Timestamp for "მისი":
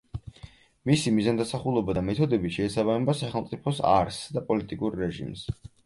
0.89-1.13